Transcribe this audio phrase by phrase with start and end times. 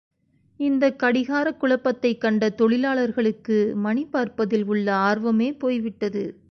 [0.57, 6.37] இந்தக் கடிகாரக் குழப்பத்தைக் கண்ட தொழிலாளர்களுக்கு மணி பார்ப்பதில் உள்ள ஆர்வமே போய் விட்டது.